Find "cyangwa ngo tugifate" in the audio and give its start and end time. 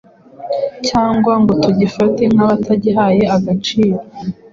0.87-2.23